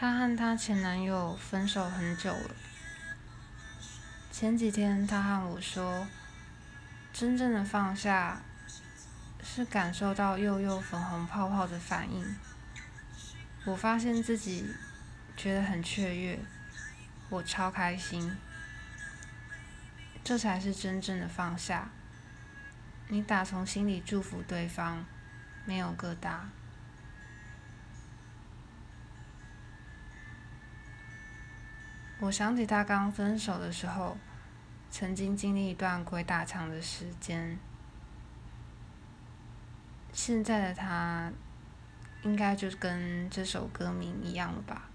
[0.00, 2.54] 她和她前男友分手很久了。
[4.30, 6.06] 前几天她和我说，
[7.12, 8.40] 真正的放下
[9.42, 12.36] 是感受到幼幼粉红泡泡的反应。
[13.64, 14.72] 我发现自己
[15.36, 16.38] 觉得很雀跃，
[17.28, 18.36] 我超开心。
[20.22, 21.90] 这才是真正的放下。
[23.08, 25.04] 你打从心里祝福对方，
[25.64, 26.42] 没有疙瘩。
[32.20, 34.16] 我想起他刚分手的时候，
[34.90, 37.56] 曾经经历一段鬼打墙的时间。
[40.12, 41.30] 现在的他，
[42.22, 44.88] 应该就跟这首歌名一样了吧。